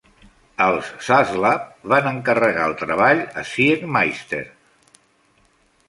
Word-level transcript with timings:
Els 0.63 0.87
Saslav 1.07 1.67
van 1.95 2.09
encarregar 2.13 2.65
el 2.71 2.75
treball 2.83 3.25
a 3.43 3.47
Siegmeister. 3.53 4.45